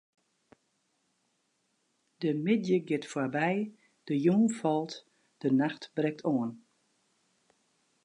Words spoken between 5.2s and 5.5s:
de